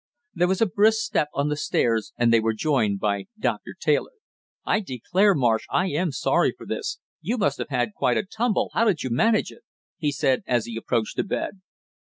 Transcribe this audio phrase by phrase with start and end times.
[0.33, 4.13] There was a brisk step on the stairs and they were joined by Doctor Taylor.
[4.65, 6.97] "I declare, Marsh, I am sorry for this.
[7.21, 9.61] You must have had quite a tumble, how did you manage it?"
[9.97, 11.61] he said, as he approached the bed.